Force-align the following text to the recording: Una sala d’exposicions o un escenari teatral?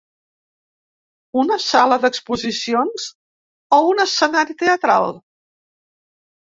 Una 1.41 1.57
sala 1.65 1.99
d’exposicions 2.07 3.07
o 3.79 3.81
un 3.93 4.05
escenari 4.09 4.59
teatral? 4.67 5.11